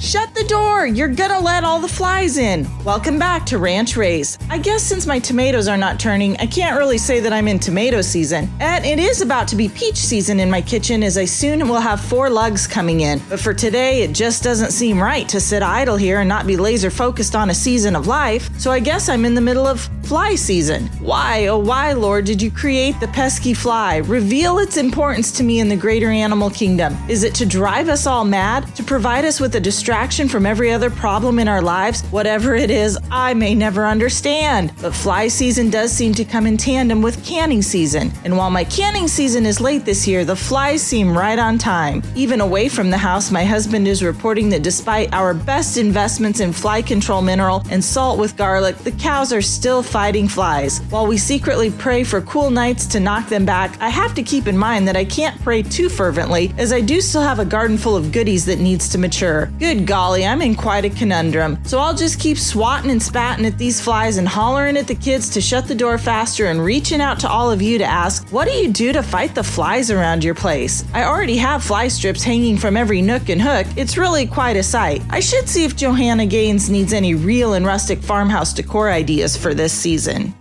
Shut 0.00 0.34
the 0.34 0.44
door! 0.44 0.86
You're 0.86 1.08
gonna 1.08 1.38
let 1.38 1.62
all 1.64 1.80
the 1.80 1.88
flies 1.88 2.36
in. 2.36 2.66
Welcome 2.84 3.18
back 3.18 3.46
to 3.46 3.58
Ranch 3.58 3.96
Raised. 3.96 4.42
I 4.50 4.58
guess 4.58 4.82
since 4.82 5.06
my 5.06 5.18
tomatoes 5.18 5.68
are 5.68 5.76
not 5.76 6.00
turning, 6.00 6.36
I 6.38 6.46
can't 6.46 6.76
really 6.76 6.98
say 6.98 7.20
that 7.20 7.32
I'm 7.32 7.48
in 7.48 7.58
tomato 7.58 8.02
season. 8.02 8.50
And 8.60 8.84
it 8.84 8.98
is 8.98 9.22
about 9.22 9.46
to 9.48 9.56
be 9.56 9.68
peach 9.68 9.96
season 9.96 10.40
in 10.40 10.50
my 10.50 10.60
kitchen 10.60 11.02
as 11.02 11.16
I 11.16 11.24
soon 11.24 11.68
will 11.68 11.80
have 11.80 12.00
four 12.00 12.28
lugs 12.28 12.66
coming 12.66 13.00
in. 13.00 13.22
But 13.30 13.40
for 13.40 13.54
today, 13.54 14.02
it 14.02 14.12
just 14.12 14.42
doesn't 14.42 14.72
seem 14.72 15.00
right 15.00 15.28
to 15.28 15.40
sit 15.40 15.62
idle 15.62 15.96
here 15.96 16.20
and 16.20 16.28
not 16.28 16.46
be 16.46 16.56
laser 16.56 16.90
focused 16.90 17.36
on 17.36 17.50
a 17.50 17.54
season 17.54 17.94
of 17.94 18.06
life. 18.06 18.50
So 18.58 18.72
I 18.72 18.80
guess 18.80 19.08
I'm 19.08 19.24
in 19.24 19.34
the 19.34 19.40
middle 19.40 19.66
of 19.66 19.88
fly 20.04 20.34
season. 20.34 20.88
Why, 21.00 21.46
oh 21.46 21.58
why, 21.58 21.92
Lord, 21.92 22.26
did 22.26 22.42
you 22.42 22.50
create 22.50 22.98
the 23.00 23.08
pesky 23.08 23.54
fly? 23.54 23.98
Reveal 23.98 24.58
its 24.58 24.76
importance 24.76 25.32
to 25.32 25.44
me 25.44 25.60
in 25.60 25.68
the 25.68 25.76
greater 25.76 26.10
animal 26.10 26.50
kingdom. 26.50 26.94
Is 27.08 27.22
it 27.22 27.34
to 27.36 27.46
drive 27.46 27.88
us 27.88 28.06
all 28.06 28.24
mad? 28.24 28.74
To 28.76 28.84
provide 28.84 29.24
us 29.24 29.40
with 29.40 29.54
a 29.54 29.60
from 29.84 30.46
every 30.46 30.72
other 30.72 30.88
problem 30.88 31.38
in 31.38 31.46
our 31.46 31.60
lives? 31.60 32.00
Whatever 32.10 32.54
it 32.54 32.70
is, 32.70 32.98
I 33.10 33.34
may 33.34 33.54
never 33.54 33.86
understand. 33.86 34.72
But 34.80 34.94
fly 34.94 35.28
season 35.28 35.68
does 35.68 35.92
seem 35.92 36.14
to 36.14 36.24
come 36.24 36.46
in 36.46 36.56
tandem 36.56 37.02
with 37.02 37.22
canning 37.22 37.60
season. 37.60 38.10
And 38.24 38.38
while 38.38 38.50
my 38.50 38.64
canning 38.64 39.08
season 39.08 39.44
is 39.44 39.60
late 39.60 39.84
this 39.84 40.06
year, 40.06 40.24
the 40.24 40.36
flies 40.36 40.82
seem 40.82 41.16
right 41.16 41.38
on 41.38 41.58
time. 41.58 42.02
Even 42.14 42.40
away 42.40 42.70
from 42.70 42.88
the 42.88 42.96
house, 42.96 43.30
my 43.30 43.44
husband 43.44 43.86
is 43.86 44.02
reporting 44.02 44.48
that 44.48 44.62
despite 44.62 45.12
our 45.12 45.34
best 45.34 45.76
investments 45.76 46.40
in 46.40 46.52
fly 46.52 46.80
control 46.80 47.20
mineral 47.20 47.62
and 47.70 47.84
salt 47.84 48.18
with 48.18 48.38
garlic, 48.38 48.78
the 48.78 48.92
cows 48.92 49.34
are 49.34 49.42
still 49.42 49.82
fighting 49.82 50.26
flies. 50.28 50.78
While 50.88 51.06
we 51.06 51.18
secretly 51.18 51.70
pray 51.70 52.04
for 52.04 52.22
cool 52.22 52.48
nights 52.48 52.86
to 52.86 53.00
knock 53.00 53.28
them 53.28 53.44
back, 53.44 53.78
I 53.80 53.90
have 53.90 54.14
to 54.14 54.22
keep 54.22 54.46
in 54.46 54.56
mind 54.56 54.88
that 54.88 54.96
I 54.96 55.04
can't 55.04 55.38
pray 55.42 55.62
too 55.62 55.90
fervently, 55.90 56.54
as 56.56 56.72
I 56.72 56.80
do 56.80 57.02
still 57.02 57.22
have 57.22 57.38
a 57.38 57.44
garden 57.44 57.76
full 57.76 57.96
of 57.96 58.12
goodies 58.12 58.46
that 58.46 58.58
needs 58.58 58.88
to 58.88 58.98
mature. 58.98 59.50
Good 59.74 59.86
golly, 59.86 60.24
I'm 60.24 60.40
in 60.40 60.54
quite 60.54 60.84
a 60.84 60.88
conundrum. 60.88 61.58
So 61.64 61.80
I'll 61.80 61.96
just 61.96 62.20
keep 62.20 62.38
swatting 62.38 62.92
and 62.92 63.02
spatting 63.02 63.44
at 63.44 63.58
these 63.58 63.80
flies 63.80 64.18
and 64.18 64.28
hollering 64.28 64.76
at 64.76 64.86
the 64.86 64.94
kids 64.94 65.28
to 65.30 65.40
shut 65.40 65.66
the 65.66 65.74
door 65.74 65.98
faster 65.98 66.46
and 66.46 66.64
reaching 66.64 67.00
out 67.00 67.18
to 67.20 67.28
all 67.28 67.50
of 67.50 67.60
you 67.60 67.78
to 67.78 67.84
ask, 67.84 68.28
what 68.28 68.46
do 68.46 68.54
you 68.54 68.72
do 68.72 68.92
to 68.92 69.02
fight 69.02 69.34
the 69.34 69.42
flies 69.42 69.90
around 69.90 70.22
your 70.22 70.36
place? 70.36 70.84
I 70.94 71.02
already 71.02 71.36
have 71.38 71.64
fly 71.64 71.88
strips 71.88 72.22
hanging 72.22 72.56
from 72.56 72.76
every 72.76 73.02
nook 73.02 73.28
and 73.30 73.42
hook. 73.42 73.66
It's 73.76 73.98
really 73.98 74.28
quite 74.28 74.56
a 74.56 74.62
sight. 74.62 75.02
I 75.10 75.18
should 75.18 75.48
see 75.48 75.64
if 75.64 75.74
Joanna 75.74 76.26
Gaines 76.26 76.70
needs 76.70 76.92
any 76.92 77.16
real 77.16 77.54
and 77.54 77.66
rustic 77.66 77.98
farmhouse 77.98 78.54
decor 78.54 78.92
ideas 78.92 79.36
for 79.36 79.54
this 79.54 79.72
season. 79.72 80.32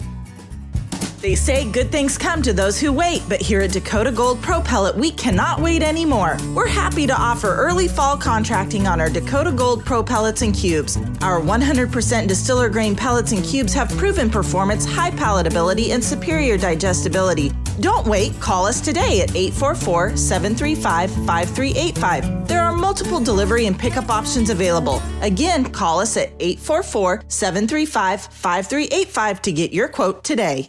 They 1.24 1.36
say 1.36 1.64
good 1.64 1.90
things 1.90 2.18
come 2.18 2.42
to 2.42 2.52
those 2.52 2.78
who 2.78 2.92
wait, 2.92 3.24
but 3.30 3.40
here 3.42 3.62
at 3.62 3.72
Dakota 3.72 4.12
Gold 4.12 4.42
Pro 4.42 4.60
Pellet, 4.60 4.94
we 4.94 5.10
cannot 5.10 5.62
wait 5.62 5.82
anymore. 5.82 6.36
We're 6.54 6.68
happy 6.68 7.08
to 7.08 7.14
offer 7.18 7.56
early 7.56 7.88
fall 7.88 8.18
contracting 8.18 8.88
on 8.88 9.00
our 9.00 9.10
Dakota 9.10 9.54
Gold 9.54 9.86
Pro 9.86 10.04
Pellets 10.04 10.42
and 10.42 10.54
Cubes. 10.54 10.98
Our 11.22 11.40
100% 11.40 12.28
distiller 12.28 12.68
grain 12.68 12.94
pellets 12.94 13.32
and 13.32 13.42
cubes 13.42 13.74
have 13.74 13.90
proven 13.92 14.30
performance, 14.30 14.86
high 14.86 15.12
palatability, 15.12 15.92
and 15.94 16.04
superior 16.04 16.58
digestibility. 16.58 17.54
Don't 17.80 18.06
wait, 18.06 18.38
call 18.42 18.66
us 18.66 18.82
today 18.82 19.22
at 19.22 19.34
844 19.34 20.18
735 20.18 21.10
5385. 21.26 22.50
There 22.50 22.62
are 22.62 22.74
multiple 22.76 23.22
delivery 23.22 23.66
and 23.68 23.80
pickup 23.80 24.10
options 24.10 24.50
available. 24.50 25.02
Again, 25.22 25.64
call 25.72 26.02
us 26.02 26.18
at 26.18 26.34
844 26.42 27.24
735 27.30 28.26
5385 28.26 29.42
to 29.42 29.52
get 29.54 29.72
your 29.72 29.88
quote 29.88 30.26
today. 30.26 30.68